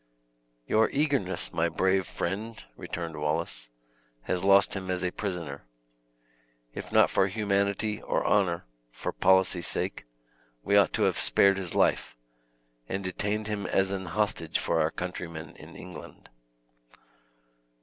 "Your 0.65 0.89
eagerness, 0.89 1.53
my 1.53 1.69
brave 1.69 2.07
friend," 2.07 2.57
returned 2.75 3.17
Wallace, 3.21 3.69
"has 4.23 4.43
lost 4.43 4.73
him 4.75 4.89
as 4.89 5.03
a 5.03 5.11
prisoner. 5.11 5.67
If 6.73 6.91
not 6.91 7.11
for 7.11 7.27
humanity 7.27 8.01
or 8.01 8.25
honor, 8.25 8.65
for 8.91 9.11
policy's 9.11 9.67
sake, 9.67 10.07
we 10.63 10.75
ought 10.75 10.91
to 10.93 11.03
have 11.03 11.19
spared 11.19 11.57
his 11.59 11.75
life, 11.75 12.17
and 12.89 13.03
detained 13.03 13.45
him 13.45 13.67
as 13.67 13.91
an 13.91 14.07
hostage 14.07 14.57
for 14.57 14.81
our 14.81 14.89
countrymen 14.89 15.55
in 15.57 15.75
England." 15.75 16.31